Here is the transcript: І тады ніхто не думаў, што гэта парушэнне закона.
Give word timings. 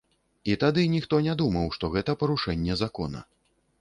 І 0.53 0.55
тады 0.63 0.85
ніхто 0.93 1.19
не 1.27 1.35
думаў, 1.41 1.67
што 1.77 1.93
гэта 1.97 2.17
парушэнне 2.25 2.81
закона. 2.85 3.27